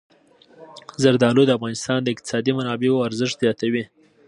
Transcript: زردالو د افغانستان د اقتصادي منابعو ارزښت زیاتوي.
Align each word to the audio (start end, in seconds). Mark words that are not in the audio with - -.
زردالو 1.03 1.43
د 1.47 1.51
افغانستان 1.57 1.99
د 2.03 2.07
اقتصادي 2.13 2.51
منابعو 2.57 3.05
ارزښت 3.07 3.35
زیاتوي. 3.43 3.83